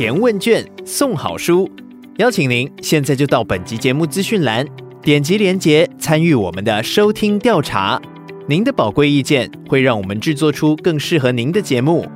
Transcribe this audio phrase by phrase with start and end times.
[0.00, 1.70] 填问卷送好书，
[2.16, 4.66] 邀请您现在就到本集节目资讯栏
[5.02, 8.00] 点击连结参与我们的收听调查。
[8.48, 12.06] 您的宝贵意见会让我们制作出更适合您的节目。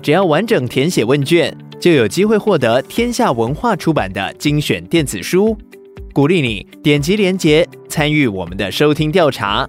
[0.00, 5.54] 只要完整填写问卷，就有机会获得天下文化出版的精选电子书。
[6.14, 9.68] 鼓励你点击连结参与我们的收听调查。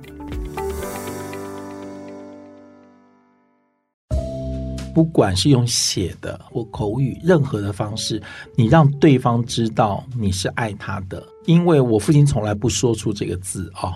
[4.95, 8.21] 不管是用写的或口语，任何的方式，
[8.55, 11.21] 你让对方知道你是爱他的。
[11.45, 13.93] 因为我父亲从来不说出这个字哦，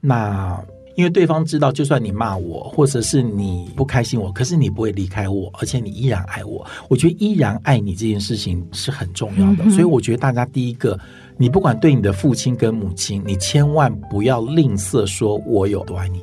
[0.00, 0.60] 那
[0.96, 6.66] 因为对方知道，就算你骂我，或者是你不开心我，可是你不会离开我，而且你依然爱我。
[6.88, 9.64] 我觉得依然爱你这件事情是很重要的。
[9.64, 10.98] 嗯、所以我觉得大家第一个。
[11.38, 16.20] 你不管对你的父亲跟母亲，你千万不要吝啬说“我有多爱你”。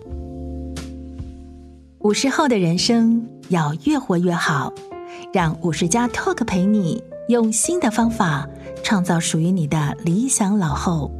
[2.01, 4.73] 五十后的人生要越活越好，
[5.33, 8.45] 让五十加 Talk 陪你用新的方法
[8.83, 11.11] 创造属于你的理想老后。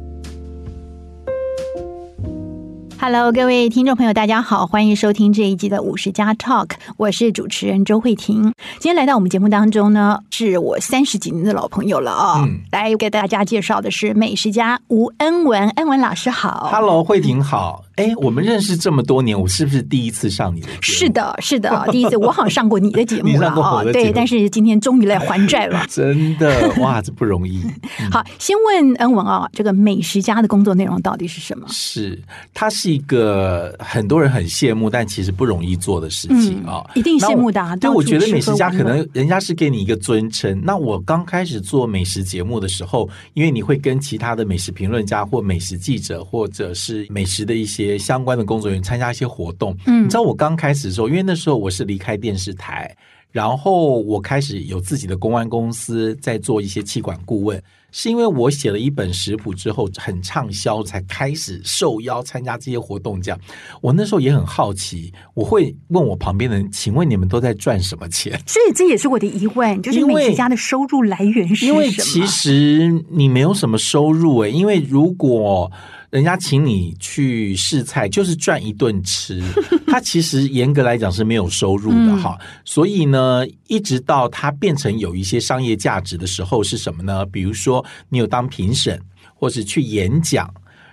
[3.00, 8.52] Hello，各位听众朋友，大家好，欢迎收听这一集的五十加 Talk，我是主持人周慧婷。
[8.78, 16.68] 今天来到我们节目当中呢，是我三十几年的老朋友了啊、哦，嗯、来给大家介绍的是美食家吴恩文，恩文老师好。
[16.70, 17.84] Hello，慧婷好。
[17.98, 20.78] 哎，我们认识这么多年，我是不是第一次上你的节目？
[20.82, 22.16] 是的，是的，第一次。
[22.16, 24.12] 我好像上过你的节目了啊、 哦，对。
[24.12, 27.60] 但是今天终于来还债了， 真的哇，这不容易。
[27.98, 31.66] 嗯、 好，先问恩文啊，这个美食家的工作内容到底是什么？
[31.70, 32.22] 是，
[32.54, 37.00] 它是一个很多人很羡慕，但其实不容易做的事情啊、嗯。
[37.00, 37.74] 一定羡慕的、啊。
[37.74, 40.60] 对，我觉得美食家可能人家是给你一个尊称。
[40.64, 47.87] 那我刚开始做美食节目的时候，因为你会跟其他的美食评论家或美食记者，或者是美食的一些。
[47.96, 52.92] 相关的工作人员参加一些活动，嗯，你知道我刚开始的时候，因为那时候我是离开电视台，
[53.30, 57.62] 然后我开始有自己的公关公司，在做一些气管顾问，
[57.92, 63.20] 是因为我写了一本食谱之后很畅销，才开始受邀参加这些活动。
[63.20, 63.38] 这样，
[63.80, 68.32] 我那时候也很好奇，我会问我旁边的人，请问你们都在赚什么钱？
[68.46, 71.72] 所以这也是我的疑问，就是美食家的收入来源是什么？
[71.72, 75.70] 因为其实你没有什么收入诶，因为如果
[76.10, 79.42] 人家请你去试菜，就是赚一顿吃。
[79.86, 82.38] 他其实严格来讲是没有收入的哈。
[82.64, 87.26] 所以呢，一直到它变成有一些商业价值的时候，是什么呢？
[87.26, 89.00] 比如说，你有当评审，
[89.34, 90.52] 或是去演讲，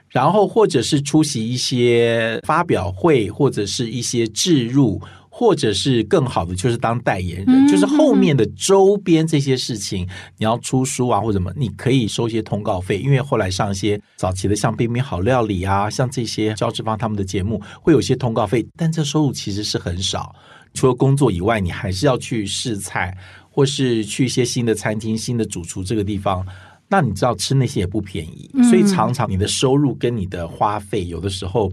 [0.10, 5.02] 然后或者是出席一些发表会，或者是一些置入。
[5.38, 10.08] 或者是更好的，就是当代言人，嗯、就是后面的周边这些事情，
[10.38, 13.00] 你要出书啊或者什么，你可以收一些通告费。
[13.00, 20.34] 因为后来上一些早期的像《冰冰好料理》啊，像这些焦志芳他们的节目，会有些通告费，但这收入其实是很少。
[20.74, 23.14] 除了工作以外，你还是要去试菜，
[23.50, 26.48] 或是去一些新的餐厅、新的主厨这个地方。
[26.88, 31.70] 那你知道吃那些也不便宜，所以常常你的收入跟你的花费有的时候。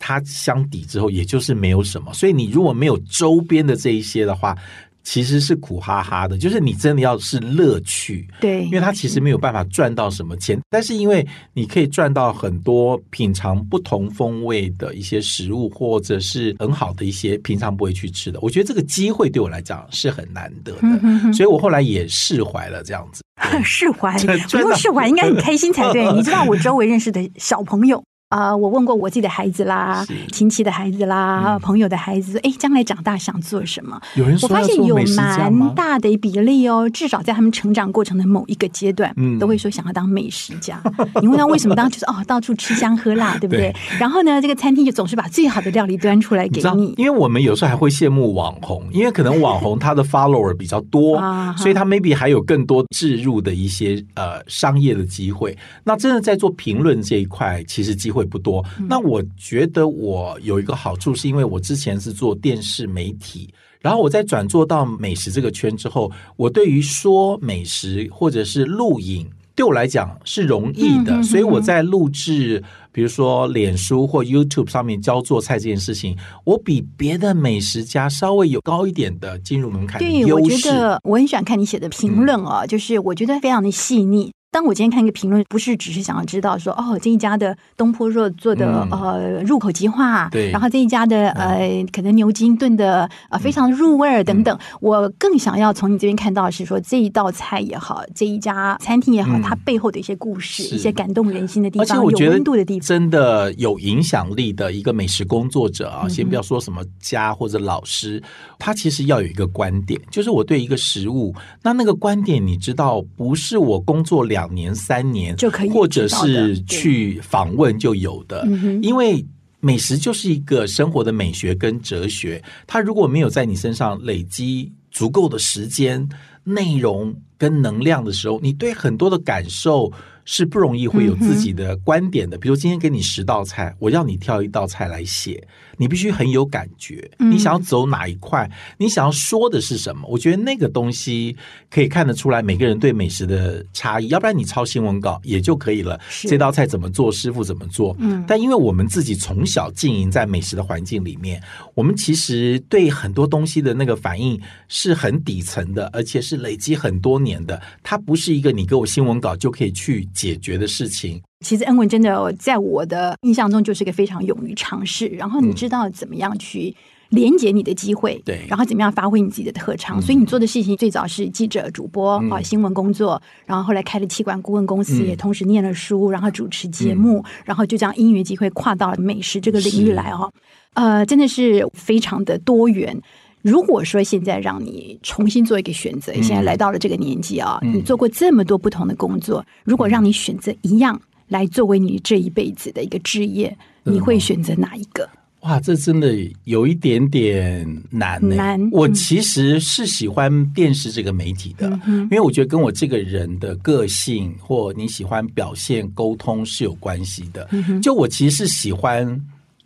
[0.00, 2.12] 它相抵之后，也就是没有什么。
[2.12, 4.56] 所以你如果没有周边的这一些的话，
[5.02, 6.36] 其实是苦哈哈的。
[6.38, 10.58] 就是你真的要是乐趣，对，因为它其实没有办法赚到什么钱。
[10.70, 18.40] 但是因为你可以赚到很多品尝不同风味的一些食物，或者是很好的一些平常不会去吃的。
[18.40, 23.22] 我觉得这个机会对我来讲是很难得的，嗯、哼哼，所以我后来也释怀了这样子。
[23.64, 24.16] 释怀，
[24.50, 26.04] 不用释怀，应该很开心才对。
[26.12, 28.02] 你知道我周围认识的小朋友。
[28.30, 34.00] 啊、呃，我问过我自己的孩子啦，亲戚的孩子啦，嗯、朋友的孩子，哎，将来长大想做什么？
[34.14, 40.80] 有人说我发现有蛮大的比例哦，至少在他们成长过程的某一个阶段，嗯、都会说想要当美食家。
[41.20, 41.74] 你问他为什么？
[41.74, 43.72] 当就是哦，到处吃香喝辣，对不对？
[43.72, 46.82] 对，然后呢，这个餐厅就总是把最好的料理端出来给你。
[46.82, 51.20] 你因为我们有时候还会羡慕网红，因为可能网红他的 follower 比较多，
[51.58, 55.58] 所以他 maybe 还有更多置入的一些呃商业的机会。
[55.82, 58.64] 那真的在做评论这一块，其实机会不多。
[58.88, 69.28] 那我觉得我有一个好处，是因为我之前是做电视媒体，然后我在转做到美食这个圈之后，我对于说美食或者是录影。
[69.56, 72.62] 对我来讲是容易的，嗯、所以我在录制，
[72.92, 79.98] 比如说脸书或 YouTube 上面教做菜这件事情，我比别的美食家稍微有高一点的进入门槛。
[79.98, 84.32] 对，我觉得我很喜欢看你写的评论啊，嗯、就是我觉得非常的细腻。
[84.52, 108.20] 当我今天看一个评论，不是只是想要知道说哦，这一家的东坡肉做的、嗯、呃入口即化，对，然后这一家的、嗯、呃可能牛筋炖的呃非常入味儿等等，嗯、我更想要从你这边看到是说这一道菜也好，这一家餐厅也好，嗯、它背后的一些故事，一些感动人心的地方，而且我觉得有温度的地方，真的有影响力的一个美食工作者啊，嗯、先不要说什么家或者老师，
[108.58, 111.32] 他其实要有一个观点，就是我对一个食物，
[111.62, 114.39] 那那个观点你知道，不是我工作两。
[114.40, 118.46] 两年、三年就可以，或者是去访问就有的，
[118.80, 119.22] 因为
[119.60, 126.08] 美食就是一个生活的美学跟哲学，它如果没有在你身上累积足够的时间、
[126.44, 129.90] 内容跟能量的时候，你对很多的感受。
[130.26, 132.38] 是不容易会有自己的观点的。
[132.38, 135.42] 比如今天给你十道菜，我要你挑一道菜来写，
[135.76, 137.10] 你必须很有感觉。
[137.18, 138.48] 你想要走哪一块？
[138.78, 140.06] 你想要说的是什么？
[140.08, 141.36] 我觉得那个东西
[141.68, 144.06] 可以看得出来每个人对美食的差异。
[144.08, 145.98] 要不然你抄新闻稿也就可以了。
[146.22, 147.96] 这道菜怎么做，师傅怎么做？
[147.98, 148.22] 嗯。
[148.28, 151.42] 但因为我们自己从小经营在美食的环境里面，
[151.74, 157.60] 我们其实对很多东西的那个反应是很底层的，而且是累积很多年的。
[157.82, 160.08] 它不是一个你给我新闻稿就可以去。
[160.12, 166.74] 解决的事情，其实恩文真的在我的印象中就是一个非常勇于尝试，然后你知道怎么样去
[167.08, 170.02] 连接你的机会，对，然后怎么样发挥你自己的特长。
[170.02, 180.30] 所以你做的事情最早是记者、主播啊，新闻工作，然后后来开了气管顾问公司，也同时念了书，然后主持节目，然后就这样因缘机会跨到美食这个领域来哦，
[180.74, 183.00] 呃，真的是非常的多元。
[183.42, 195.08] 如果说现在让你重新做一个选择，现在来到了这个年纪啊，你做过这么多不同的工作，如果让你选择一样来作为你这一辈子的一个职业，你会选择哪一个？
[195.40, 196.14] 哇，这真的
[196.44, 198.20] 有一点点难。
[198.28, 198.68] 难。
[198.72, 207.48] 我其实是喜欢电视这个媒体的，因为我觉得跟我这个人的个性或你喜欢表现沟通是有关系的。
[207.82, 209.18] 就我其实是喜欢。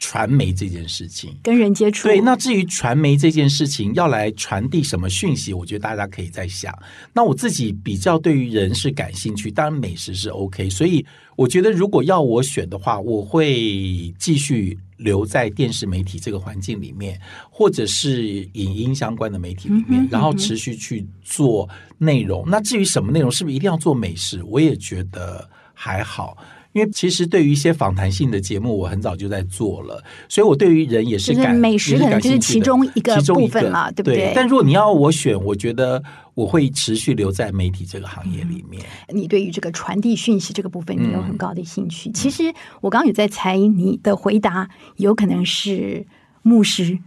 [0.07, 2.09] 传媒这件事情，跟人接触。
[2.09, 6.71] 对，那至于传媒这件事情要来传递什么讯息，我觉得大家可以再想。
[7.15, 10.69] 那我自己比较对于人是感兴趣，当然美食是 OK。
[10.69, 11.03] 所以
[11.37, 17.19] 我觉得如果要我选的话，我会继续留在电视媒体这个环境里面，
[17.49, 21.67] 或者是影音相关的媒体里面，嗯哼，然后持续去做
[21.97, 22.45] 内容。
[22.47, 24.43] 那至于什么内容，是不是一定要做美食？
[24.43, 26.37] 我也觉得还好。
[26.75, 34.33] 因为其实对于一些访谈性的节目，我很早就在做了，所以我对于人也是感，美食可能就是其中一个部分嘛，对不对？
[34.35, 36.03] 但如果你要我选，我觉得
[36.35, 38.85] 我会持续留在媒体这个行业里面。
[39.09, 42.11] 你对于这个传递讯息这个部分，你有很高的兴趣。
[42.11, 46.05] 其实我刚刚有在猜，你的回答有可能是
[46.43, 46.99] 牧师。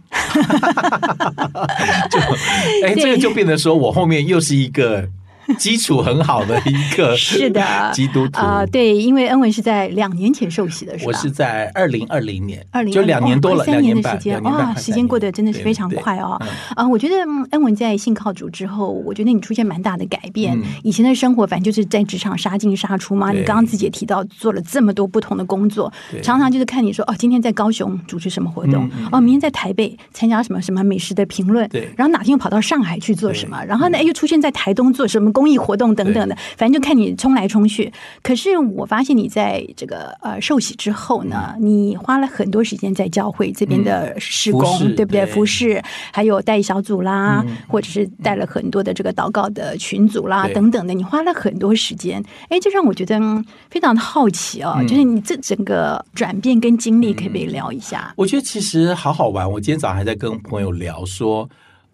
[2.10, 2.18] 就
[2.86, 5.06] 哎，这个就变得说我后面又是一个。
[5.58, 11.08] 基础很好的一个 是的基督徒啊，对，因为恩文是在两年前受洗的，是吧？
[11.08, 16.38] 我是在二零二零年，二零就两年多了，三年的时间哇，时间过得真的是非常快哦。
[16.76, 17.14] 啊，我觉得
[17.50, 20.58] 恩文在信靠主之后，我觉得你出现蛮大的改变。
[20.82, 23.32] 以前的生活反正就是在职场杀进杀出嘛。
[23.32, 25.90] 你刚刚自己也提到做了这么多不同的工作，
[26.22, 35.32] 常常就是看你说哦，今天在高雄主持什么活动，哦，明天在台北参加什么什么美食的评论，对，然后哪天又跑到上海去做什么，然后呢，哎，又出现在台东做什么。
[35.38, 37.92] 公益活动等等的，反正就看你冲来冲去。
[38.24, 45.24] 可是我发现你在这个呃受洗之后呢，你花了很多时间在教会这边的施工，对不对？
[45.26, 45.80] 服饰，
[46.12, 52.20] 还有带小组啦，或者是带了很多的这个祷告的群组啦等等的，你花了很多时间。
[52.48, 53.20] 哎，这让我觉得
[53.70, 58.12] 非常的好奇哦，就是你这整个转变跟经历，可不可以聊一下？
[58.16, 59.48] 我觉得其实好好玩。
[59.48, 61.48] 我今天早上还在跟朋友聊说。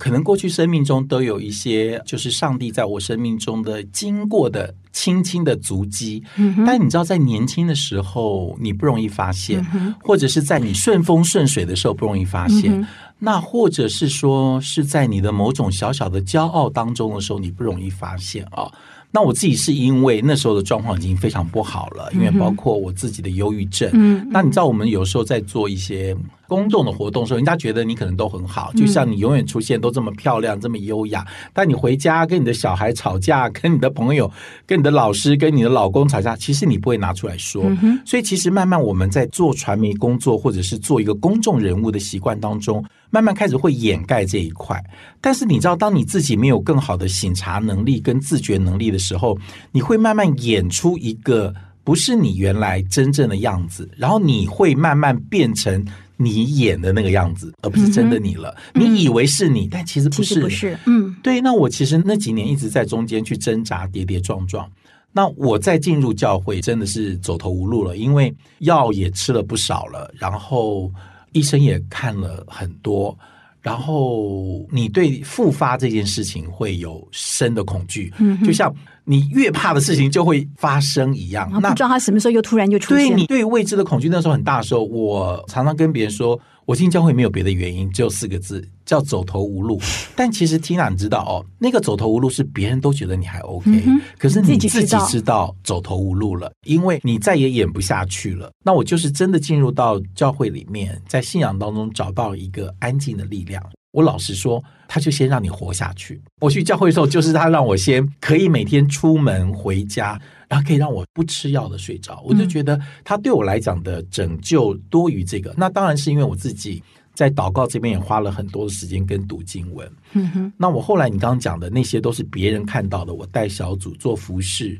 [0.04, 6.22] 可能过去生命中都有一些，就是上帝在我生命中的经过的轻轻的足迹。
[6.36, 6.62] 嗯。
[6.66, 9.94] 但你知道，在年轻的时候你不容易发现，嗯。
[10.02, 12.70] 或者是在你顺风顺水的时候不容易发现。
[12.78, 12.86] 嗯。
[13.18, 18.70] 那或者是说是在你的某种小小的骄傲当中的时候，你不容易发现啊。
[19.10, 23.88] 那我自己是因为那时候的状况已经非常不好了，因为包括我自己的忧郁症。
[23.94, 24.28] 嗯。
[24.30, 26.14] 那你知道，我们有时候在做一些
[26.46, 31.26] 公众的活动的时候，人家觉得你可能都很好，就像你永远出现都这么漂亮、这么优雅。
[31.52, 34.30] 但你回家跟你的小孩吵架，跟你的朋友、
[34.66, 37.64] 跟你的老师、跟你的老公吵架，其实你不会拿出来说。
[38.04, 44.82] 所以，其实慢慢我们在做传媒工作，或者是做一个公众人物的习惯当中，慢慢开始会掩盖这一块。
[45.20, 49.38] 但是你知道，当你自己没有更好的醒察能力跟自觉能力的时候，
[49.72, 55.84] 你会慢慢演出一个不是你原来真正的样子，然后你会慢慢变成。
[56.16, 58.54] 你演的那个样子，而不是真的你了。
[58.74, 60.40] 嗯、你以为是你，嗯、但其实不是。
[60.40, 61.40] 不是，嗯，对。
[61.40, 64.70] 那我其实那几年一直在中间去挣扎，跌跌撞撞。
[65.12, 70.90] 那我再进入教会，真的是走投无路了，因为药也吃了不少了，然后
[71.32, 73.16] 医生也看了很多。
[73.60, 81.48] 然后你对复发这件事情会有深的恐惧，嗯、就像你越怕的事情就会发生一样。
[81.52, 83.08] 那不知道他什么时候又突然就出现。
[83.08, 86.38] 对，你对未知的恐惧那时候很大的时候，我常常跟别人说。
[86.66, 89.78] 我进教会没有别的原因，只有四个字，叫走投无路。
[90.16, 98.50] 但其实 Tina 你知道哦，那个走投无路是别人都觉得你还 OK，嗯，可是你自己知道走投无路了，因为你再也演不下去了。
[98.64, 103.62] 那我就是真的进入到教会里面，在信仰当中找到一个安静的力量。
[103.94, 106.20] 我老实说，他就先让你活下去。
[106.40, 110.20] 我去教会的时候，就是他让我先可以每天出门回家。
[110.46, 115.50] 然后可以让我不吃药的睡着，我就觉得他对我来讲的拯救多于这个。
[115.52, 116.80] 嗯、那当然是因为我自己
[117.12, 119.90] 在祷告这边也花了很多的时间跟读经文。
[120.12, 120.52] 嗯哼。
[120.56, 124.78] 那我后来你刚刚讲的那些都是别人看到的，我带小组做服事，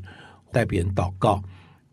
[0.51, 1.43] 带别人祷告，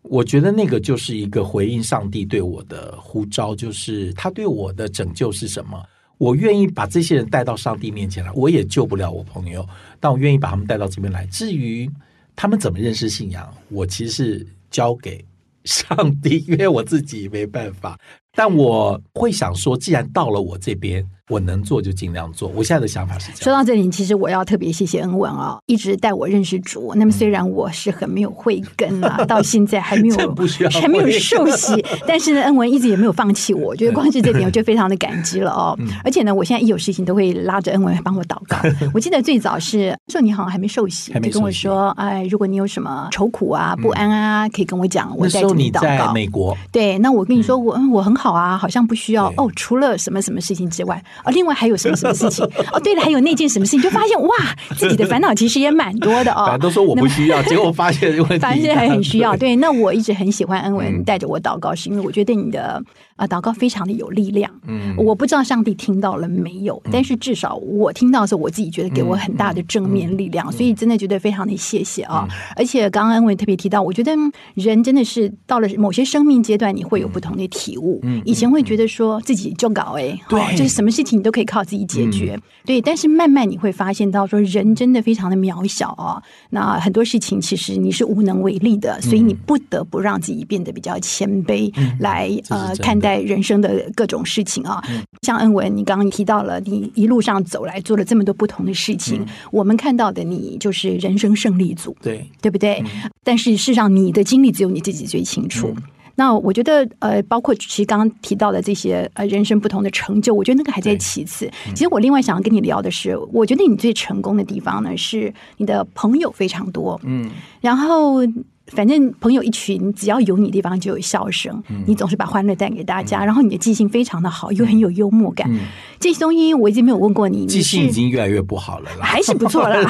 [0.03, 5.83] 我觉得那个就是一个回应上帝对我的呼召，就是他对我的拯救是什么？
[6.23, 9.67] 我愿意把这些人带到上帝面前来，我也救不了我朋友，
[9.99, 11.25] 但我愿意把他们带到这边来。
[11.27, 11.89] 至于。
[12.35, 13.47] 他们怎么认识信仰？
[13.69, 15.23] 我其实是交给
[15.65, 17.95] 上帝，因为我自己没办法。
[18.35, 21.07] 但我会想说，既然到了我这边。
[21.33, 22.47] 我能做就尽量做。
[22.55, 23.37] 我现在的想法是这样。
[23.41, 26.93] 说到这里，其实我要特别谢谢恩文啊，一直带我认识主。
[26.95, 30.15] 那么虽然我是很没有慧根啊， 到现在还没有
[30.79, 33.69] 还没有受洗， 但是呢，恩文一直也没有放弃我。
[33.69, 35.75] 我觉得光是这点，我就非常的感激了哦。
[36.03, 38.57] 而且呢，我现在一有事情都会拉着恩文帮我祷告。
[38.93, 46.13] 我记得最早是说你好像还没受洗，就跟我说，哎，如果你有什么愁苦啊、不安啊，可以跟我讲，我在这里祷告。
[46.13, 46.55] 美国。
[46.71, 51.03] 对，那我跟你说，我我很好啊，好像不需要哦，除了什么什么事情之外。
[51.25, 52.45] 哦，另外还有什么什么事情？
[52.71, 53.81] 哦，对了，还有那件什么事情？
[53.81, 54.29] 就发现哇，
[54.77, 56.45] 自己的烦恼其实也蛮多的哦。
[56.45, 59.35] 反正都说我不需要，结果发现问题， 发现还很需要。
[59.37, 62.81] 对，那我一直很喜欢恩文带着我祷告，是因为我觉得你的。
[63.15, 64.49] 啊，祷告非常的有力量。
[64.65, 72.27] 嗯，我不知道上帝听到了没有，嗯、但是至少我听到的时候，我自己觉得给我很大的正面力量，嗯嗯、所以真的觉得非常的谢谢啊！
[72.27, 74.11] 嗯、而且刚刚恩文特别提到，我觉得
[74.55, 77.99] 人真的是到了某些生命阶段，你会有不同的体悟。
[78.01, 82.33] 嗯，以前会觉得说自己就搞哎，对，就是什么事情你都可以靠自己解决。
[82.35, 86.21] 嗯、对，但是慢慢你会发现到说，人真的非常的渺小啊。
[86.49, 93.02] 那很多事情其实你是无能为力的，所以你不得不让自己变得比较谦卑，来、嗯、呃看。
[93.03, 102.25] 在人生的各种事情啊，嗯、像恩文，你刚刚提到了，你一路上走来做了这么多不同的事情，嗯、我们看到的你就是人生胜利组，对。
[102.41, 102.81] 对不对？
[102.85, 105.73] 嗯、但是事实上，你的经历只有你自己最清楚。
[105.75, 105.83] 嗯、
[106.15, 111.45] 那我觉得，呃，包括其实刚刚提到的这些呃人生不同的成就，我觉得那个还在其次。
[111.67, 117.29] 嗯、其实我另外想要跟你聊的是，我觉得你最成功的地方呢，是你的朋友非常多，嗯，
[117.61, 118.19] 然后。
[118.67, 121.61] 反正朋友一群，只要有你的地方就有笑声。
[121.69, 125.51] 嗯、你总是把欢乐带给大家，嗯、然后你的记性非常的好，又很有幽默感。
[125.51, 125.59] 嗯、
[125.99, 129.87] 这些东西我已经没有问过你，记性已经越来越不好了啦，还是不错啦。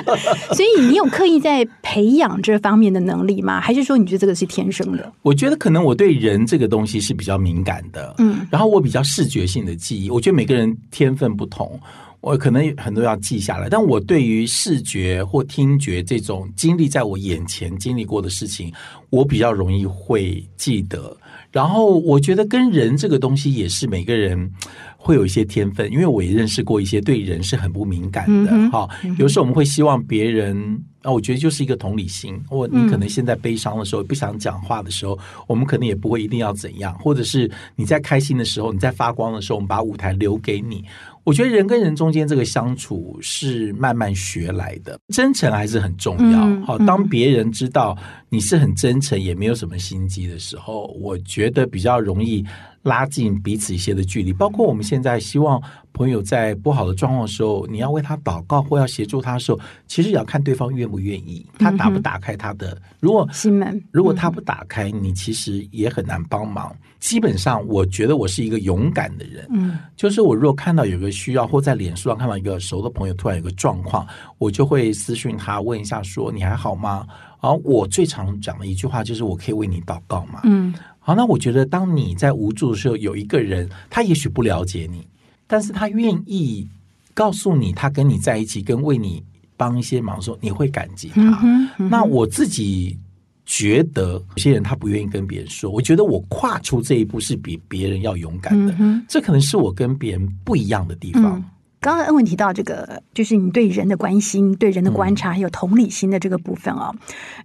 [0.52, 3.60] 所以你有刻意在培养这方面的能力吗？
[3.60, 5.12] 还是说你觉得这个是天生的？
[5.22, 10.10] 我觉得可能我对人这个东西是比较敏感的，嗯，然后我比较视觉性的记忆。
[10.10, 11.78] 我觉得每个人天分不同。
[12.24, 18.72] 我可能很多要记下来，但我对于视觉或听觉这种经历在我眼前经历过的事情，
[19.10, 21.14] 我比较容易会记得。
[21.52, 24.50] 然后我觉得跟人这个东西也是每个人
[24.96, 28.70] 会有一些天分，因为我也认识过一些对人是很不敏感的。
[28.70, 28.88] 哈、
[29.18, 32.40] 有时候我们会希望别人啊，我觉得就是一个同理心。
[32.50, 35.16] 我你可能现在悲伤的时候，不想讲话的时候，
[35.46, 40.82] 我们可能也不会一定要怎样，或者是你在开心的时候，你在发光的时候，我们把舞台留给你。
[41.24, 46.40] 我觉得人跟人中间这个相处是慢慢学来的，真诚还是很重要。
[46.64, 47.96] 好、嗯，当别人知道
[48.28, 52.44] 你是很真诚，也没有什么心机的时候，我觉得比较容易
[52.84, 54.32] 拉近彼此一些的距离。
[54.32, 55.60] 包括我们现在希望
[55.92, 62.80] 朋友在不好的状况的时候，你要为他祷告或要协助他的时候，其实也要看对方愿不愿意，他打不打开他的。
[63.00, 66.74] 如果心门，如果他不打开，你其实也很难帮忙。
[67.00, 69.46] 基本上，我觉得我是一个勇敢的人。
[69.50, 74.06] 嗯，就是我如果看到有个需要，或在脸书上看到一个熟的朋友突然有个状况，
[74.38, 77.06] 我就会私讯他问一下，说你还好吗？
[77.44, 80.40] 然后我最常讲的一句话就是我可以为你祷告吗？
[80.44, 85.06] 嗯，好，那我觉得当你在无助的时候，有一个人他也许不了解你，
[85.46, 86.66] 但是他愿意
[87.12, 89.22] 告诉你他跟你在一起，跟为你
[89.58, 91.20] 帮一些忙的时候，你会感激他。
[91.42, 91.90] 嗯，嗯。
[91.90, 92.98] 那我自己。
[93.46, 101.38] 觉得有些人他不愿意跟别人说，我觉得我跨出这一步是比别人要勇敢的，嗯、这可能是我跟别人不一样的地方。
[101.38, 101.44] 嗯
[101.84, 106.90] 刚刚恩文提到这个，就是你对人的关心、对人的观察，还有同理心的这个部分哦。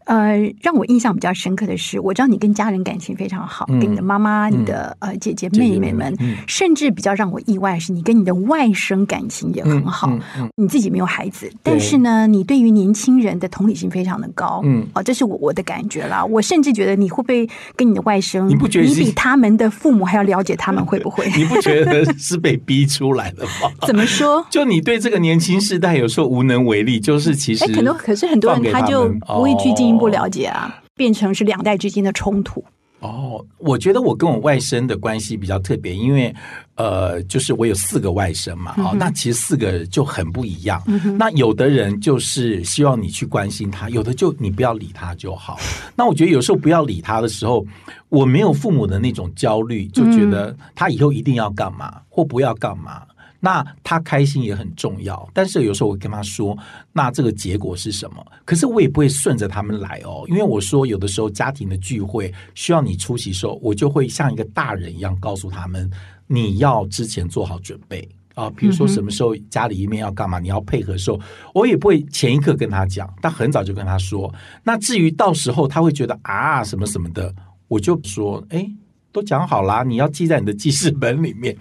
[0.06, 6.16] 呃，让我印象比较深刻的是，我知道你跟家人感情非常好，跟你的妈妈、你的呃姐姐妹妹们，
[6.48, 10.10] 甚至比较让我意外的是，你跟你的外甥感情也很好。
[10.56, 14.62] 你自己没有孩子，但是呢，你对于年轻人的同理心非常的高。
[14.64, 16.24] 嗯，哦，这是我我的感觉啦。
[16.24, 20.86] 我甚至觉得你会不会跟你的外甥，你不觉得你比他们的父母还要了解他们？
[20.86, 21.30] 会不会？
[21.36, 23.70] 你不觉得是被逼出来的吗？
[23.86, 24.29] 怎么说？
[24.50, 32.64] 就你对这个年轻世代有时候无能为力，就是其实，哎，可能可是很多人他就不会去进一步了解啊，哦、变成是两代之间的冲突。
[33.02, 36.36] 哦，我觉得我跟我外甥的关系比较特别，因为
[36.76, 40.84] 呃，就是我有四个外甥嘛，哦，那其实四个就很不一样。
[40.86, 45.58] 嗯、那有的人就是希望你去关心他，有的就你不要理他就好。
[45.96, 47.66] 那我觉得有时候不要理他的时候，
[48.10, 53.04] 我没有父母的那种焦虑，就觉得他以后一定要干嘛或不要干嘛。
[53.42, 56.58] 那他开心也很重要，但是有时候我跟他说，
[56.92, 58.26] 那这个结果是什么？
[58.44, 65.90] 可是我也不会顺着他们来哦，因为我说有的时候家庭的聚会需要你出席的时候，我就会像一个大人一样告诉他们，
[66.28, 71.18] 你要之前做好准备啊，比如说什么时候家里一面要干嘛，你要配合的时候，
[71.54, 74.34] 我也不会前一刻跟他讲，但很早就跟他说。
[74.64, 77.34] 那至于到时候他会觉得啊什么什么的，
[77.70, 78.70] 我就说，哎，
[79.14, 81.56] 都讲好啦，你要记在你的记事本里面。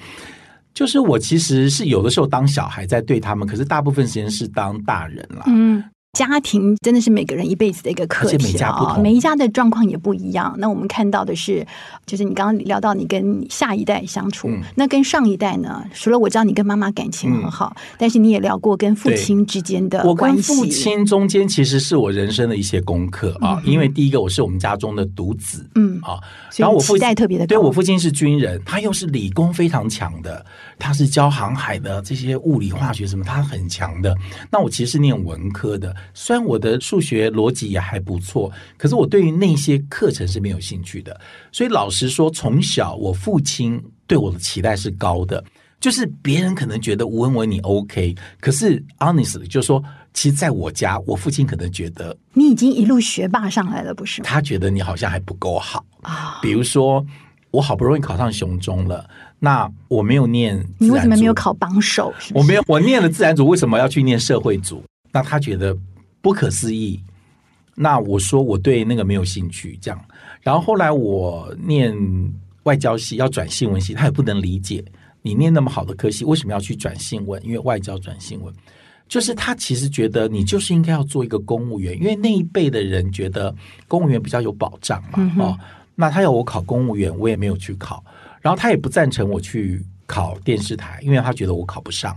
[0.78, 5.42] 就是我其实是有的时候当小孩在对他们，可是大部分时间是当大人了。
[5.48, 5.82] 嗯。
[6.14, 10.54] 家庭真的是每个人一辈子的一个课题啊，每一家的状况也不一样。
[10.58, 11.64] 那我们看到的是，
[12.06, 15.84] 就是你刚刚聊到你跟下一代相处，嗯、那跟上一代呢？
[15.92, 20.52] 除了我知道你跟妈妈感情很好，嗯、但是你也聊过跟父亲之间的关系。
[20.52, 26.18] 我跟父亲中间其实是我人生的一些功课啊，嗯、因为第一个我是我们家中的独子，嗯啊，
[26.56, 30.44] 然后我父亲特别的，对我父亲是军人，他又是理工非常强的，
[30.78, 34.16] 他是教航海的，这些物理化学什么他很强的。
[34.50, 35.94] 那我其实是念文科的。
[36.14, 41.18] 虽然我的数学逻辑也还不错，可是我对于那些课程是没有兴趣的。
[41.52, 45.42] 所以老实说，从小我父亲对我的期待是高的，
[45.80, 49.82] 就是别人可能觉得吴文文你 OK，可是 honestly 就是说，
[50.12, 54.28] 其实在我家，我父亲可能觉得你已经一路学霸上来了，不是吗？
[54.28, 56.38] 他觉得你好像还不够好啊。
[56.42, 57.04] 比如说，
[57.50, 59.08] 我好不容易考上雄中了，
[59.38, 62.12] 那我没有念，你为什么没有考榜首？
[62.18, 62.34] 是是？
[62.34, 64.82] 我没有，我念了自然组，为什么要去念社会组？
[65.12, 65.76] 那他觉得。
[66.20, 67.02] 不可思议，
[67.74, 70.04] 那我说我对那个没有兴趣，这样。
[70.40, 71.94] 然后后来我念
[72.64, 74.84] 外交系要转新闻系，他也不能理解
[75.22, 77.44] 你念那么好的科系为什么要去转新闻？
[77.44, 78.52] 因为外交转新闻，
[79.08, 83.54] 就是他其实觉得你就是应该要做一个公务员，因为那一辈的人觉得
[83.86, 85.10] 公务员比较有保障嘛。
[85.16, 85.58] 嗯、哦，
[85.94, 88.04] 那他要我考公务员，我也没有去考。
[88.40, 92.16] 然后他也不赞成我去考电视台，因为他觉得我考不上。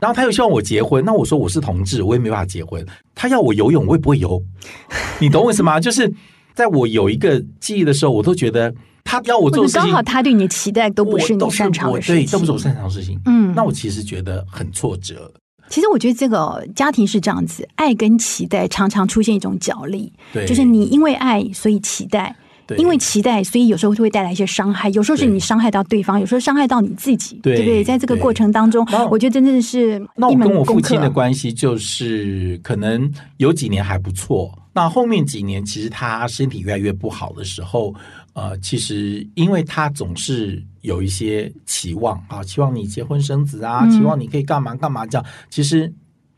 [0.00, 2.84] 然后他又希望我结婚，那我说我是同志，我也没办法结婚。
[3.14, 4.42] 他要我游泳，我也不会游。
[5.20, 5.78] 你懂我意思吗？
[5.78, 6.10] 就是
[6.54, 13.20] 在我有一个记忆的时候，我都觉得他要我做的事情，刚好他对你的期待都不是你擅长的事情，对，都不是我擅长的事情。
[13.26, 15.30] 嗯，那我其实觉得很挫折。
[15.68, 22.34] 其实我觉得这个家庭是这样子，爱跟期待常常出现一种角力，对，就是你因为爱所以期待。
[22.78, 24.88] 因为期待，所以有时候就会带来一些伤害。
[24.90, 27.84] 有时候是你伤害到对方，对有时候伤害到你自己，对，对不对？
[27.84, 29.98] 在这个过程当中，我觉得真的是。
[30.16, 37.94] 那我跟我父亲的关系就是，可能有几年还不错，那后面几年其实他身体越来越不好的时候，
[38.34, 45.92] 呃，其实因为他总是有一些期望啊，期望你结婚生子啊，嗯、期望你可以干嘛干嘛这样，其实。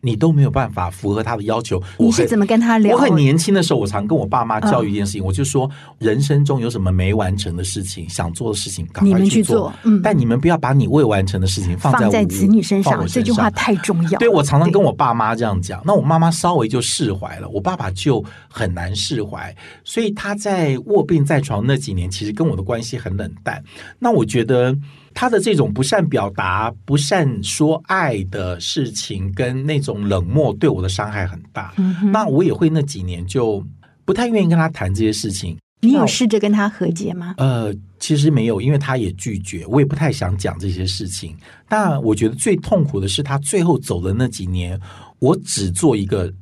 [0.04, 1.80] 你都没有办法符合他的要求。
[1.96, 2.94] 你是怎么跟他聊？
[2.94, 9.72] 我很年轻的时候，我常跟我爸妈教育一件事情，我就说，人生中有什么没完成的事情，想做的事情，赶快去做。
[9.84, 14.18] 嗯，但你们不要把你未完成的事情放在放在子女身上，这句话太重要。
[14.18, 19.54] 对，我常常跟我爸妈这样讲，那我妈妈稍微就释怀了，我爸爸就很难释怀。
[19.84, 23.62] 所以他在卧病在床那几年，其实跟我的关系很冷淡。
[24.00, 24.76] 那我觉得。
[25.14, 31.72] 他的这种不善表达、不善说爱的事情，跟那种冷漠，对我的伤害很大。
[31.76, 33.64] 嗯、哼那我也会那几年就
[34.04, 35.56] 不太愿意跟他谈这些事情。
[35.80, 37.34] 你有试着跟他和解吗？
[37.38, 41.36] 呃，其实没有，因为他也拒绝，我也不太想讲这些事情。
[41.68, 44.80] 但我觉得最痛苦的是他最后走的那几年，
[45.18, 46.32] 我只做一个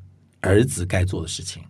[0.41, 1.63] 儿子该做的事情。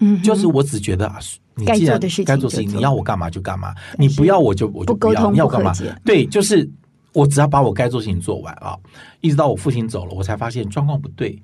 [0.00, 1.18] 嗯，就是我只觉得啊。
[1.56, 5.74] 你既然该做事情，你要我干嘛就干嘛，你不要我就我就不要，你要干嘛？
[6.06, 6.66] 对，就是
[7.12, 8.74] 我只要把我该做事情做完啊，
[9.20, 11.38] 一直到我父亲走了，我才发现状况不对，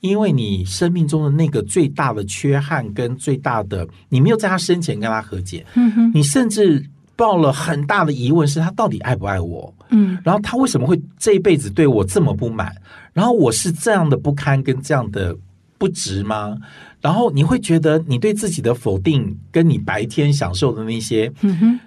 [0.00, 5.64] 因为你生命中的那个最大的缺憾跟最大的，你没有在他生前跟他和解，
[6.12, 6.84] 你甚至
[7.16, 9.72] 抱了很大的疑问，是他到底爱不爱我？
[9.88, 12.74] 嗯，然后他为什么会这一辈子对我这么不满？
[13.14, 15.34] 然后我是这样的不堪跟这样的
[15.78, 16.58] 不值吗？
[17.02, 21.30] 然后你会觉得你对自己的否定，跟你白天享受的那些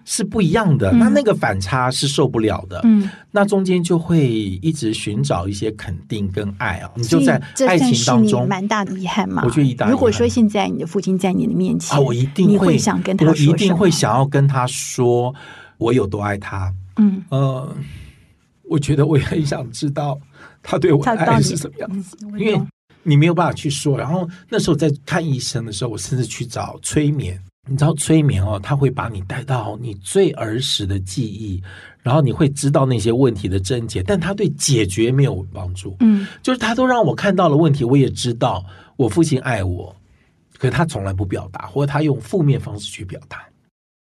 [0.04, 2.82] 是不一样的，嗯、那那个反差是受不了的。
[2.84, 9.42] 嗯，那中间就会一直寻找一些肯定跟爱啊，你就在爱情当中蛮大的遗憾嘛。
[9.46, 9.90] 我觉得。
[9.90, 15.34] 如果说现在你的父亲在你的面前啊，我一定会，想跟他说，我一定会想要跟他说
[15.78, 16.74] 我有多爱他。
[16.98, 17.74] 嗯呃，
[18.64, 20.20] 我觉得我也很想知道
[20.62, 22.62] 他对我的爱是什么样子，因为。
[23.08, 27.40] 你没有办法去说，然后那时候在看医生的时候，我甚至去找催眠。
[27.68, 31.62] 你知道催眠哦，它会把你带到你最儿时的记忆，
[32.02, 35.96] 然后你会知道那些问题的症结，但他对解决没有帮助。
[36.00, 38.64] 嗯，就是他都让我看到了问题，我也知道
[38.98, 39.96] 我父亲爱我，
[40.58, 43.44] 可是他从来不表达，或者他用负面方式去表达。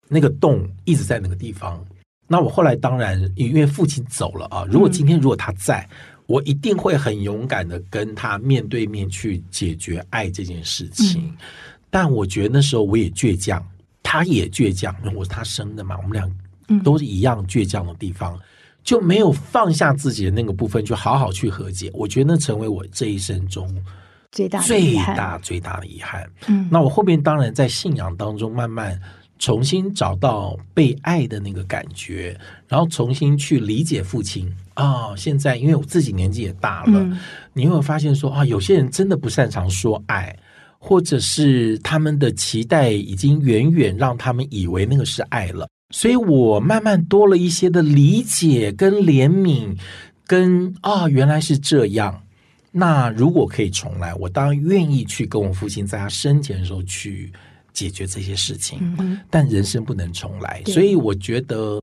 [0.07, 1.83] 那个洞一直在那个地方。
[2.27, 5.87] 那我后来当然因为父亲走了啊，如果今天如果他在。
[6.27, 11.37] 我一定会很勇敢的跟他面对面去解决爱这件事情，嗯、
[11.89, 13.63] 但我觉得那时候我也倔强，
[14.01, 18.41] 他也倔强，因为我是他生的嘛，我们俩都是一样倔强的地方，嗯、
[18.83, 21.91] 就没有放下自己的那个部分，就好好去和解。
[21.93, 23.67] 我觉得那成为我这一生中
[24.31, 26.29] 最大最大最大的遗憾。
[26.47, 28.99] 嗯，那我后面当然在信仰当中慢慢。
[29.37, 32.35] 重新找到被爱的那个感觉，
[32.69, 35.13] 然后重新去理解父亲啊、哦。
[35.17, 37.19] 现在因为我自己年纪也大了，嗯、
[37.53, 40.33] 你会发现说啊，有些人真的不擅长说爱，
[40.79, 45.67] 或者是他们的期待已经远远让他们以为那个是爱了。
[45.93, 49.77] 所以我慢慢多了一些的理解跟怜悯，
[50.25, 52.21] 跟啊、哦，原来是这样。
[52.71, 57.31] 那如果可以重来，我当然愿意去跟我父亲在他生前的时候去。
[57.75, 61.79] 解决这些事情，嗯、但人生不能重来，所以我觉得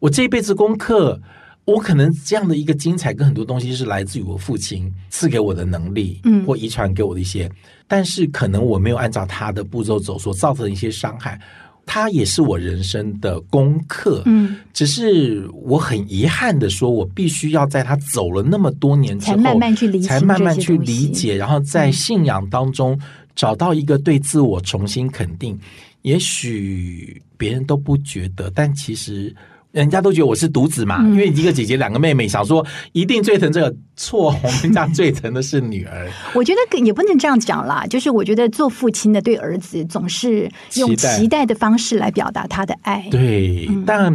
[0.00, 1.18] 我这一辈子功课，
[1.64, 7.48] 我可能这样的一个精彩，跟很多东西是来自于我父亲赐给我的能力，嗯，或遗传给我的一些，
[7.86, 11.40] 但是可能我没有按照他的步骤走，所造成的一些伤害，
[11.86, 22.98] 他也是我人生的功课，嗯，只是我很遗憾的说，我必须要在他走了那么多年之后，才慢慢去理解，才慢慢去理解，然后在信仰当中。
[23.38, 25.56] 嗯找到一个对自我重新肯定，
[26.02, 29.32] 也许别人都不觉得，但其实
[29.70, 36.10] 人家都觉得我是独子嘛，嗯、因为一个姐姐两个妹妹，想说一定最疼这个错，我们家最疼的是女儿。
[36.34, 43.06] 我觉得也不能这样讲啦，就是我觉得做父亲的对儿子总是用期待的方式来表达他的爱。
[43.08, 44.12] 对，嗯、但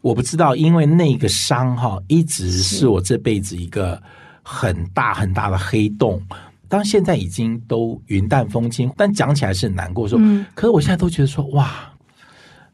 [0.00, 4.02] 我不知道，因为那个伤哈，一直是我这辈子一个
[4.42, 6.18] 很大很大的黑洞。
[6.68, 10.06] 当现在已经都云淡风轻，但讲起来是很难过。
[10.06, 11.90] 说，嗯、可是我现在都觉得说，哇，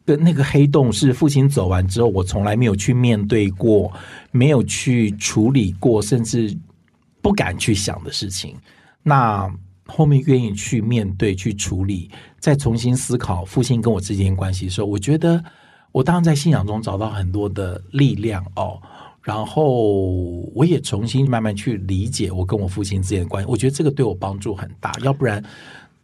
[0.04, 3.92] 跟那个黑洞是父亲走完之后，我从来没有去面对过，
[4.32, 6.56] 没有去处理过，甚至
[7.22, 8.56] 不敢去想的事情。
[9.02, 9.48] 那
[9.86, 15.42] 后面愿意去面对、去处理，再重新思考父亲跟我之间关系的时候，我觉得
[15.92, 18.80] 我当然在信仰中找到很多的力量哦。
[19.24, 19.72] 然后
[20.54, 24.92] 我也重新慢慢去理解我跟我父亲之间的关系，我觉得这个对我帮助很大。
[25.02, 25.42] 要不然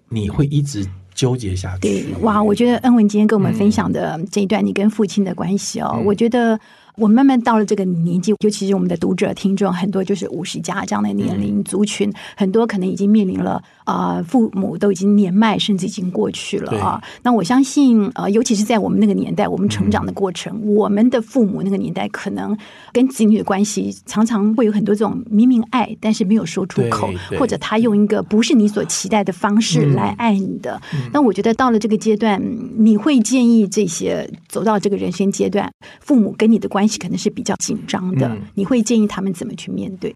[0.08, 1.80] 你会一直纠结下去。
[1.82, 2.42] 对，哇！
[2.42, 6.58] 我觉得恩文今天跟我们分享的这一段你跟父亲的关系哦，嗯、我觉得
[7.00, 17.02] 我慢慢到了这个年纪，尤其是我们的读者听众很多就是五十加这样的年龄族群，嗯、很多可能已经面临了啊、呃，父母都已经年迈，甚至已经过去了啊。
[17.22, 22.56] 那我相信呃，尤其是在我们那个年代，我们成长的过程，嗯、我们的父母那个年代，可能
[22.92, 27.08] 跟子女的关系常常会有很多这种明明爱，但是没有说出口，
[27.38, 30.80] 或者他用一个不是你所期待的方式来爱你的。
[31.12, 32.42] 那、嗯、我觉得到了这个阶段，
[32.76, 40.14] 你会建议这些走到这个人生阶段，父母跟你的关系可能是比较紧张的，嗯、你会建议他们怎么去面对？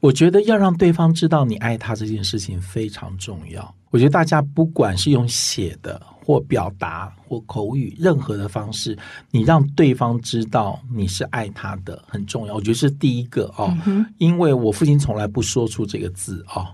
[0.00, 3.74] 我觉得要让对方知道你爱他这件事情非常重要。
[3.90, 8.98] 我觉得大家不管是用写的或表达或口语，任何的方式，
[9.30, 12.54] 你让对方知道你是爱他的很重要。
[12.54, 16.66] 我觉得是第一个哦，嗯、因为我父亲从来不说出这个字哦。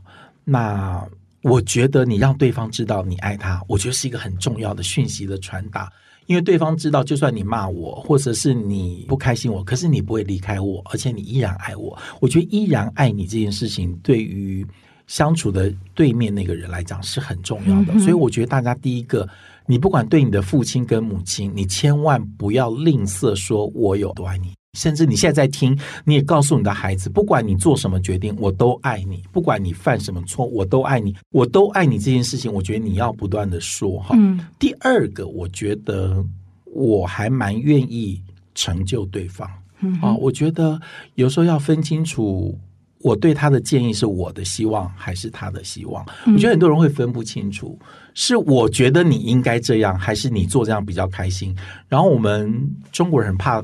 [0.43, 1.07] 那
[1.43, 5.89] 我觉得你让对方知道你爱他，我觉得是一个很重要的讯息的传达。
[6.31, 11.99] 因为对方知道，就算你骂我，或者是你不开心我，可是你不会离开我，而且你依然爱我。
[12.21, 14.65] 我觉得依然爱你这件事情，对于
[15.09, 17.95] 相处的对面那个人来讲是很重要的。
[17.95, 19.29] 嗯、所以我觉得大家第一个，
[19.67, 24.53] 你不管对你的父亲跟母亲，你千万不要吝啬说我有多爱你。
[24.75, 31.99] 甚至你现在在听，你也告诉你的孩子，不管你做什么决定，我都爱你；不管你犯什么错，我都爱你，我都爱你。
[31.99, 34.15] 这件事情，我觉得你要不断的说哈。
[34.17, 34.39] 嗯。
[34.61, 36.25] 第二个，我觉得
[36.67, 38.23] 我还蛮愿意
[38.55, 39.51] 成就对方。
[39.81, 39.99] 嗯。
[40.01, 40.81] 啊，我觉得
[41.17, 42.57] 有时候要分清楚，
[43.01, 46.07] 我对他的建议是我的希望还是他的希望。
[46.27, 47.77] 我觉得很多人会分不清楚，
[48.15, 51.57] 是我觉得你应该这样，还是你做这样比较开心。
[51.89, 53.61] 然后我们中国人很怕。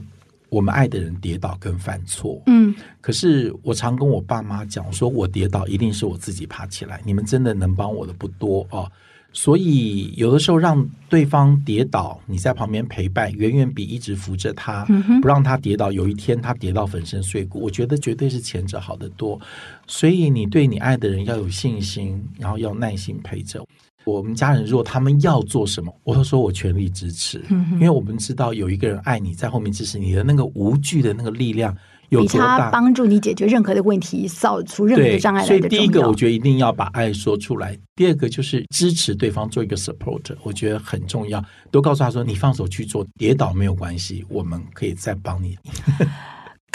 [0.48, 8.90] 我们爱的人跌倒跟犯错，嗯，可是我常跟我爸妈讲，说我跌倒一定是我自己爬起来，你们真的能帮我的不多哦。
[9.32, 19.38] 所以有的时候让对方跌倒，你在旁边陪伴，远远比一直扶着他，嗯，不让他跌倒，有一天他跌到粉身碎骨，我觉得绝对是前者好得多。
[19.86, 23.62] 所以你对你爱的人要有信心，然后要耐心陪着。
[24.06, 31.76] 我们家人如果他们要做什么，我都说我全力支持，嗯、因为我们知道有一个人爱你，在后面支持你的那个无惧的那个力量
[32.10, 35.44] 有多大，帮助你解决任何的问题，扫除任何的障碍。
[35.44, 41.44] 所以第一个，我觉得一定要把爱说出来；第二个就是支持对方，做一个 support，我觉得很重要。
[41.72, 45.58] 都告诉他说，你放手去做，跌倒没有关系，我们可以再帮你。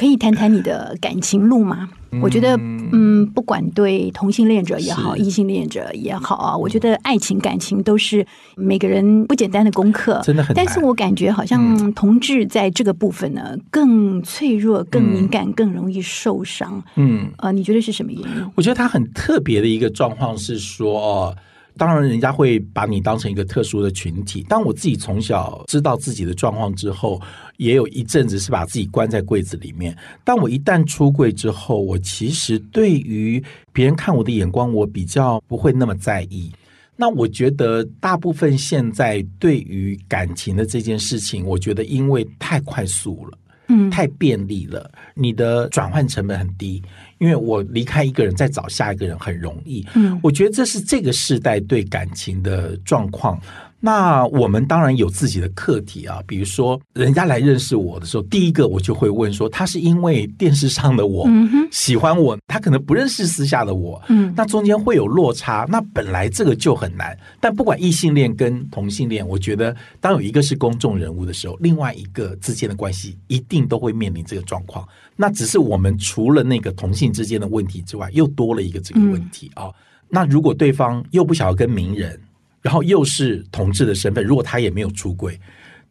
[0.01, 1.87] 可以谈谈你的感情路吗？
[2.09, 2.57] 嗯、我觉得，
[2.91, 8.25] 嗯，不管对同性恋者也好，异性恋者也好啊，我觉得爱情感情都是
[8.57, 10.65] 每个人不简单的功课，真的很难。
[10.65, 16.83] 但是我感觉好像同志在这个部分呢，更脆弱、更敏感、嗯、更容易受伤。
[16.95, 18.51] 嗯，呃，你觉得是什么原因？
[18.55, 21.31] 我觉得他很特别的一个状况是说。
[21.77, 24.45] 当然，人家会把你当成一个特殊的群体。
[24.49, 27.19] 当我自己从小知道自己的状况之后，
[27.61, 29.95] 也有一阵子是把自己关在柜子里面。
[30.23, 36.51] 但我一旦出柜之后，我其实对于别人看我的眼光，我比较不会那么在意。
[36.95, 43.37] 那我觉得，大部分现在对于感情的这件事情，我觉得因为太快速了。
[43.67, 46.83] 嗯，太便利了，你的转换成本很低，
[47.19, 49.85] 因为我离开一个人再找下一个人很容易。
[49.93, 53.39] 嗯，我觉得这是这个时代对感情的状况。
[53.83, 61.27] 那我们当然有自己的课题啊，比如说人家来认识我的时候，第一个我就会问说，他是因为电视上的我
[61.71, 67.17] 喜欢我，他可能不认识私下的我，嗯，那中间会有落差，那本来这个就很难。
[67.39, 74.87] 但不管异性恋跟同性恋，我觉得当有一个是公众人物的时候，另外一个之间的关系一定都会面临这个状况。
[75.15, 79.65] 那只是我们除了那个同性之间的问题之外，又多了一个这个问题啊。
[79.65, 79.73] 嗯，
[80.07, 82.19] 那如果对方又不想要跟名人，
[82.61, 85.39] 然后又是同志的身份，如果他也没有出轨，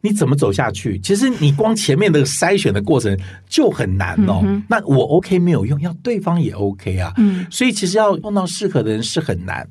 [0.01, 0.97] 你怎么走下去？
[0.99, 4.41] 其实你光前面的筛选的过程就很难哦。
[4.43, 7.13] 嗯、那我 OK 没有用，要对方也 OK 啊。
[7.17, 9.67] 嗯，所以其实要碰到适合的人是很难，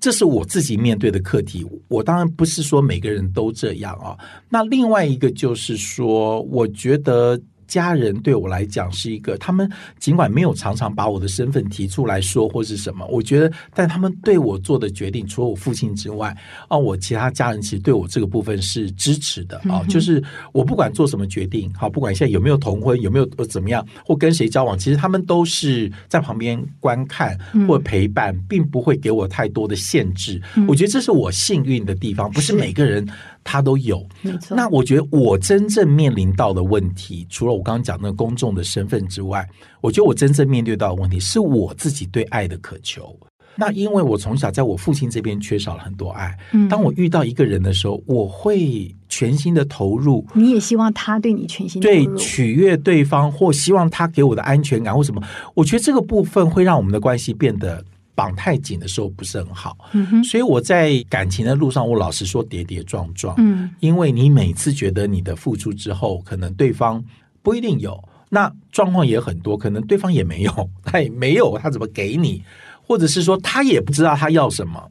[0.00, 1.66] 这是我自己面对的课题。
[1.88, 4.18] 我当然不是说每个人都这样啊、哦。
[4.48, 7.40] 那另外一个就是说，我觉得。
[7.66, 16.36] 家人对我来讲是一个，他们尽管没有常常把我的身份提出来说或是什么，我觉得，但他们对我做的决定，除了我父亲之外，
[16.68, 20.22] 啊，我其他家人其实对我这个部分是支持的啊，就是
[20.52, 30.40] 我不管做什么决定，好，不管现在有没有同婚，有没有怎么样，或跟谁交往，其实他们都是在旁边观看或陪伴，并不会给我太多的限制。
[30.68, 33.06] 我觉得这是我幸运的地方，不是每个人。
[33.44, 34.56] 他都有，没错。
[34.56, 39.46] 那我觉得我真正面临到的问题，除了我刚刚讲那个公众的身份之外，
[39.80, 43.16] 我觉得我真正面对到的问题是我自己对爱的渴求。
[43.56, 46.36] 那因为我从小在我父亲这边缺少了很多爱，
[46.68, 55.22] 当我遇到一个人的时候，我会全心的投入，你也希望他对你全心投对入，取悦对方，或希望他给我的安全感或什么，
[55.54, 59.76] 我觉得这个部分会让我们的关系变得绑太紧的时候不是很好。
[60.22, 63.34] 所以我在感情的路上，我老实说跌跌撞撞。
[63.38, 67.02] 嗯，因为你每次觉得你的付出之后，可能对方
[67.42, 72.42] 不一定有，那状况也很多，可能对方也没有，他也没有，他怎么给你？
[72.86, 74.90] 或者是说他也不知道他要什么？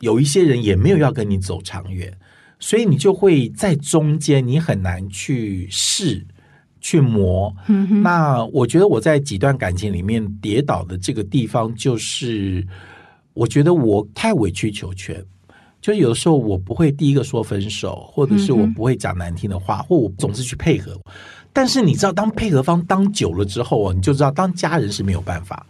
[0.00, 2.12] 有一些人也没有要跟你走长远，
[2.58, 6.26] 所以你就会在中间，你很难去试、
[6.80, 7.54] 去磨。
[7.68, 12.66] 嗯，那我觉得我在几段感情里面跌倒的这个地方，就是
[13.34, 15.24] 我觉得我太委曲求全，
[15.80, 20.98] 就有的时候我不会第一个说分手，或者是我不会讲难听的话，或我总是去配合。
[21.52, 25.66] 但是你知道，当配合方当久了之后啊，你就知道当家人是没有办法。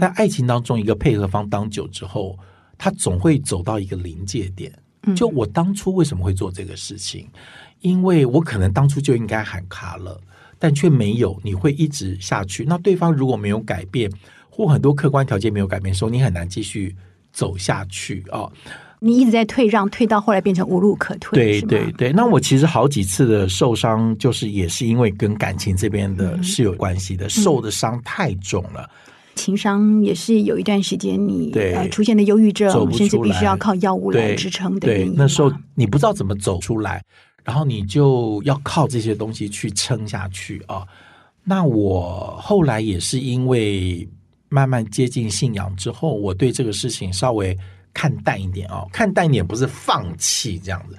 [0.00, 2.36] 在爱情当中，一个配合方当久之后，
[2.76, 4.72] 他总会走到一个临界点。
[5.14, 7.28] 就我当初为什么会做这个事情？
[7.80, 10.20] 因为我可能当初就应该喊卡了，
[10.60, 11.36] 但却没有。
[11.42, 12.64] 你会一直下去。
[12.64, 14.08] 那对方如果没有改变，
[14.48, 16.94] 或很多客观条件没有改变的时候，你很难继续
[17.32, 18.40] 走下去啊。
[18.42, 18.52] 哦
[19.02, 21.58] 你一直在退让，退到后来变成无路可退。
[21.58, 28.86] 对对对，那我其实好几次的受伤，就是也是因为跟感情这边的是有关系的，嗯、受的伤太重了。
[29.36, 34.80] 情伤也是有一段时间你呃出现的忧郁症，甚至必须要靠药物来支撑的。
[34.80, 37.02] 对，那时候你不知道怎么走出来，
[37.44, 40.86] 然后你就要靠这些东西去撑下去啊。
[41.44, 44.08] 那我后来也是因为
[44.48, 47.56] 慢慢接近信仰之后，我对这个事情稍微。
[47.92, 50.96] 看淡一点哦，看淡一点不是放弃这样子，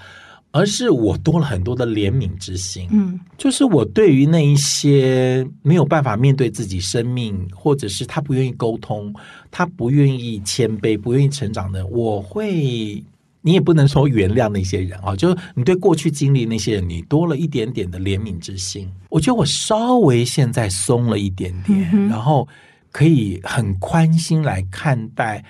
[0.51, 2.85] 而是我多了很多的怜悯之心。
[2.91, 9.11] 嗯，就是我对于那一些没有办法面对自己生命，或者是他不愿意沟通，
[9.49, 13.01] 他不愿意谦卑，不愿意成长的，我会，
[13.41, 18.91] 你也不能说原谅那些人啊，就是你对过去经历那些人，你多了一点点的怜悯之心。
[19.09, 22.47] 我觉得我稍微现在松了一点点，嗯、然后
[22.91, 25.43] 可以很宽心来看待。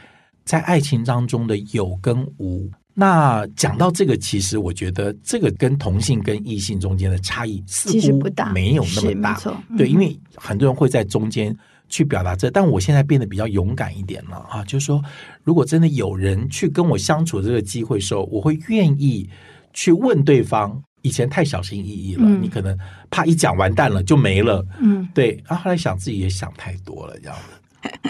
[0.43, 9.39] 在爱情当中的有跟无，那讲到这个，其实我觉得这个跟同性跟异性中间的差异似乎不大，没有那么大。
[9.77, 11.55] 对，因为很多人会在中间
[11.91, 14.99] 去表达这，但我现在变得比较勇敢一点了啊，就是说，
[15.43, 19.29] 如果真的有人去跟我相处这个机会的时候，我会愿意
[19.73, 20.81] 去问对方。
[21.03, 22.77] 以前太小心翼翼了，你可能
[23.09, 24.63] 怕一讲完蛋了就没了。
[24.79, 25.31] 嗯，对。
[25.47, 27.60] 然后后来想自己也想太多了，这样子。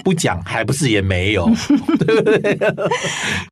[0.03, 1.45] 不讲还不是也没有，
[1.99, 2.59] 对不对？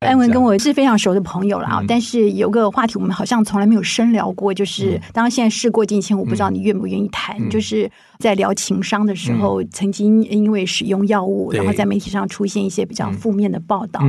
[0.00, 7.36] 安文跟我是非常熟的朋友了啊，嗯、但是有个话题我们好像从来没有深聊过，就是、嗯、当然现在事过境迁，我不知道你愿不愿意谈。
[7.38, 14.00] 嗯、就是在聊情商的时候，嗯、曾经因为使用药物，然后在媒体上出现一些比较负面的报道。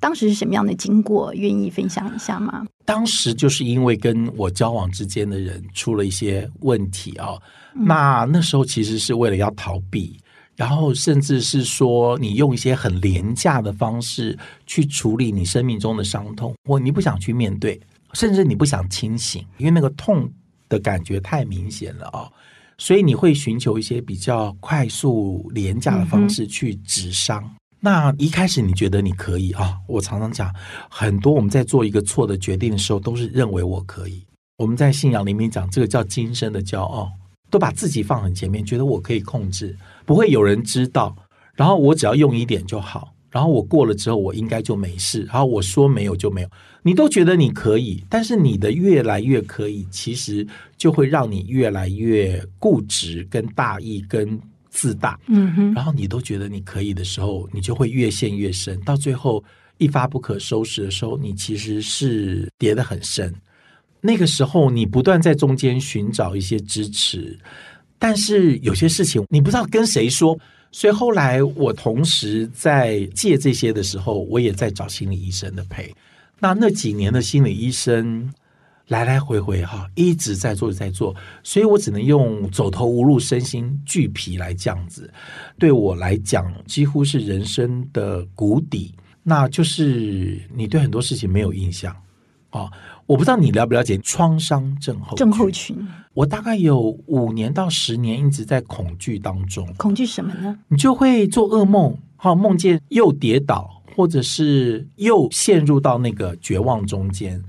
[0.00, 1.32] 当时是什么样的经过？
[1.34, 2.64] 愿意分享一下吗？
[2.84, 7.34] 当时就是因为跟我交往之间的人出了一些问题啊、
[7.74, 10.18] 那那时候其实是为了要逃避。
[10.56, 17.80] 然后，甚至是说，你用一些很廉价的方式去处理你生命中的伤痛，或你不想去面对，
[18.12, 20.30] 甚至你不想清醒，因为那个痛
[20.68, 22.32] 的感觉太明显了啊、哦！
[22.78, 27.42] 所以你会寻求一些比较快速、廉价的方式去止伤。
[27.42, 29.76] 嗯、那一开始你觉得你可以啊？
[29.88, 30.54] 我常常讲，
[30.88, 34.24] 很多我们在做一个错的决定的时候，都是认为我可以。
[34.58, 37.10] 我们在信仰里面讲，这个叫今生的骄傲。
[37.50, 41.14] 都把自己放很前面，觉得我可以控制，不会有人知道，
[41.54, 46.48] 然后我只要用一点就好，然后我过了之后，我应该就没事，然后我说没有就没有，
[46.82, 54.38] 你都觉得你可以，但是你的越来越可以，其实就会让你越来越固执、跟大意、跟
[54.70, 59.42] 自大，嗯哼，然后你都觉得你可以的时候，你就会越陷越深，到最后
[59.78, 63.32] 一发不可收拾的时候，你其实是跌得很深。
[64.00, 67.38] 那个时候，你不断在中间寻找一些支持，
[68.04, 70.38] 但是有些事情你不知道跟谁说，
[70.70, 75.90] 所以后来我同时在借这些的时候，我也在找心理医生的陪。
[76.38, 78.30] 那那几年的心理医生
[78.88, 85.10] 来来回回哈，一直在做在做，所以我只能用走投无路、身心俱疲来这样子。
[85.58, 91.96] 对我来讲，几乎是人生的谷底，那就是你对很多事情没有印象
[92.58, 92.70] 啊。
[93.06, 95.76] 我不知道你了不了解创伤症候症候群。
[96.14, 99.68] 我大概有五年到十年一直在恐惧当中。
[99.76, 100.58] 恐惧什么呢？
[100.68, 107.42] 你就会做噩梦，哈，梦见又跌倒，或者是又陷入到那个绝望中间。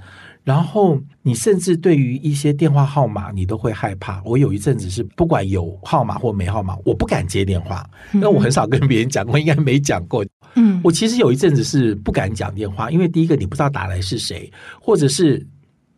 [0.44, 4.22] 然后你甚至对于一些电话号码，你都会害怕。
[4.24, 10.24] 我有一阵子是不管有号码或没号码，我不敢接电话，因为我很少跟别人讲过，应该没讲过。
[10.56, 15.46] 嗯，我其实有一阵子是不敢讲电话，因为第一个你不知道打来是谁，或者是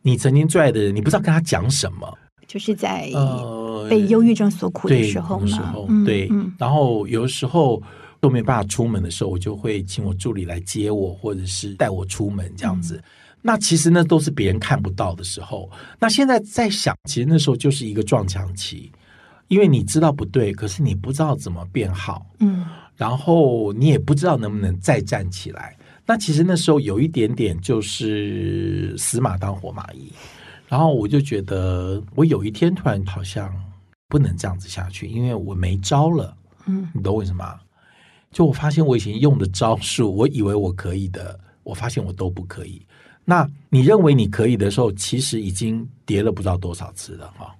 [0.02, 2.17] 你曾经最爱的人，你不知道跟他讲什么，
[2.48, 3.10] 就是在
[3.89, 5.76] 被忧郁症所苦的时候嘛。
[6.06, 7.82] 对，然后有的时候
[8.20, 12.96] 都没办法出门的时候，我就会请我助理来接我，或者是带我出门这样子。
[12.96, 13.04] 嗯、
[13.41, 15.70] 那其实那都是别人看不到的时候。
[16.00, 18.91] 那现在在想，其实那时候就是一个撞墙期，
[19.50, 22.26] 因为你知道不对，可是你不知道怎么变好。
[22.39, 22.65] 嗯，
[22.97, 25.77] 然后你也不知道能不能再站起来。
[26.05, 30.12] 那其实那时候有一点点就是死马当活马医，
[30.67, 33.53] 然后我就觉得我有一天突然好像
[34.07, 36.36] 不能这样子下去，因为我没招了。
[36.65, 37.60] 嗯，你懂为什么？
[38.31, 42.81] 就我发现我以前用的招数，我以为我可以的，我发现我都不可以。
[43.23, 47.53] 那你认为你可以的时候，其实已经跌了不知道多少次了哈。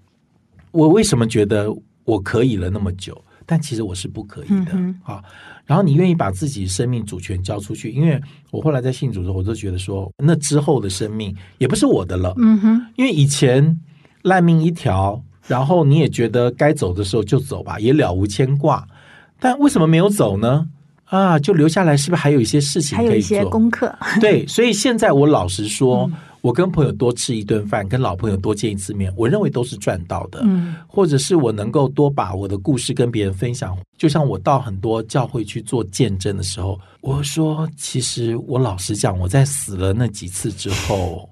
[0.72, 1.70] 我为什么觉得
[2.06, 3.22] 我可以了那么久？
[3.48, 5.24] 但其实我是不可以的啊。
[5.66, 7.90] 然后你愿意把自己生命主权交出去？
[7.90, 8.22] 因为
[8.52, 12.34] 我后来在信主的时候，我就觉得说，那之后的生命也不是我的了。
[12.38, 13.80] 嗯哼，因为以前
[14.22, 18.88] 烂命一条，然后你也觉得该走的时候就走吧，也了无牵挂。
[19.40, 20.68] 但为什么没有走呢？
[21.06, 23.10] 啊，就留下来，是不是还有一些事情可以做？
[23.10, 23.94] 还有一些功课。
[24.20, 26.04] 对，所以现在我老实说。
[26.04, 26.14] 嗯
[26.48, 30.40] 我跟朋友多吃一顿饭，跟老朋友多见一次面，我认为都是赚到的。
[30.44, 41.30] 嗯，或者是我能够多把我的故事跟别人分享，就像我到很多教会去做见证的时候，我说，其实我老实讲，我在死了那几次之后，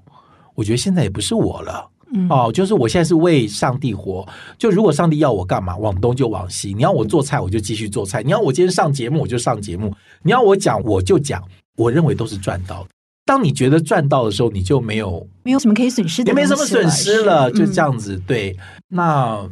[0.53, 1.89] 我觉得现在也不是我了。
[2.13, 4.28] 嗯，哦，就是我现在是为上帝活。
[4.57, 6.74] 就如果上帝要我干嘛，往东就往西。
[6.74, 9.89] 你要我做菜，我就继续做菜；你要我今天上节目，我就上节目；
[10.24, 11.41] 你要我讲，我就讲。
[11.78, 12.89] 我认为都是赚到的。
[13.26, 18.16] 当你觉得赚到的时候，你就没有没有什么可以损失的，也没什么损失了，就这样子。
[18.16, 18.56] 嗯、对，
[18.88, 19.44] 那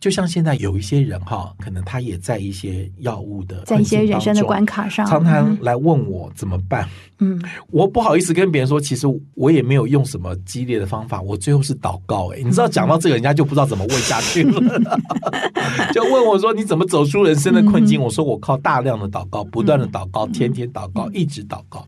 [0.00, 6.88] 就像现在有一些人哈，可能他也在一些药物的，在一些人生的关卡上，常常来问我怎么办。
[7.18, 7.38] 嗯，
[7.70, 12.28] 我不好意思跟别人说，其实我也没有用什么激烈的方法，我最后是祷告。
[12.32, 14.80] 哎，你知道讲到这个，人家就不知道怎么问下去了，
[15.92, 21.84] 就问我说：“你怎么走出人生的困境？”我说：“我靠大量的祷告，不断的祷告，天天祷告，一直祷告。”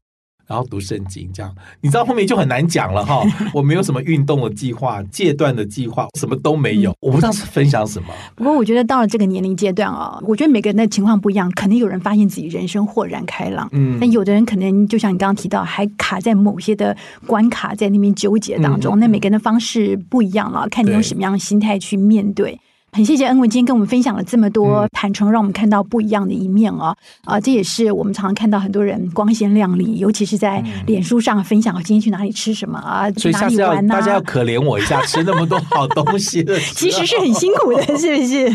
[0.51, 3.23] 然后读圣经，这样你知道后面就很难讲了哈。
[3.55, 6.93] 我没有什么运动的计划、戒断的计划，什么都没有。
[6.99, 8.09] 我不知道是分享什么。
[8.35, 16.97] 不过我觉得到了这个年龄阶段啊，我觉得每个人的情况不一样，肯定有人发现自己人生豁然开朗，嗯，但有的人可能就像你刚刚提到，还卡在某些的
[17.29, 18.97] 关卡，在那边纠结当中。
[18.97, 22.59] 嗯，那每个人的方式不一样了，看你用什么样的心态去面对。
[22.93, 26.95] 很谢谢恩文今天跟我们分享了这么多坦诚，让我们看到不一样的一面啊！
[27.25, 33.95] 啊，这也是我们常常看到很多人光鲜亮丽，尤其是在脸书上分享今天去哪里吃什么啊，去哪里玩呐？
[33.95, 38.49] 大家要可怜我一下，吃那么多好东西的， 其实是很辛苦的， 是不是？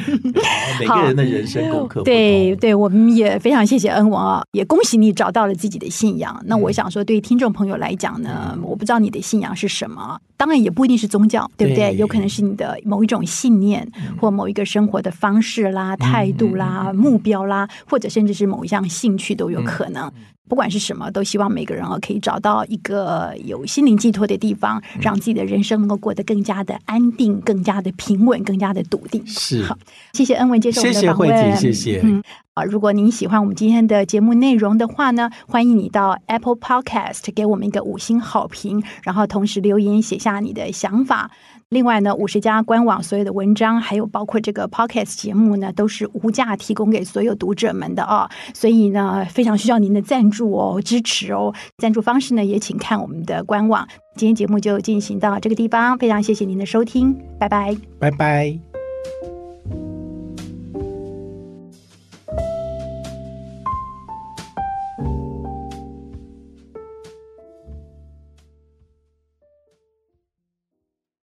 [0.80, 2.04] 每个人的人生功课。
[2.04, 6.38] 对对，我们也非常谢谢恩文啊，也恭喜你找到了自己的信仰。
[6.46, 11.96] 那我想说，对于听众朋友来讲呢，我不知道你的信仰是什么，当然也不一定是宗教，对不对？
[11.96, 13.88] 有可能是你的某一种信念。
[14.20, 20.12] 或某一个生活的方式啦、态度啦、目标啦，或者甚至是某一项兴趣都有可能。
[20.48, 29.26] 不管是什么，都希望每个人啊可以找到一个有心灵寄托的地方，让自己的人生能够过得更加的安定、更加的平稳、更加的笃定。
[29.26, 29.78] 是，好，
[30.14, 31.58] 谢谢恩文接受我们的访问。
[31.58, 32.02] 谢谢，谢谢。
[32.04, 32.24] 嗯，
[32.54, 41.32] 啊，如果您喜欢我们今天的节目内容的话呢，欢迎你到 Apple Podcast 给我们一个五星好评，然后同时留言写下你的想法。
[41.70, 48.30] 另外呢，五十家官网所有的文章，还有包括这个 p o c k e t 节目呢，都是无价提供给所有读者们的啊。
[48.54, 51.54] 所以呢，非常需要您的赞助哦，支持哦。
[51.78, 53.88] 赞助方式呢，也请看我们的官网。
[54.16, 58.75] 今天节目就进行到这个地方，非常谢谢您的收听，拜拜，拜拜。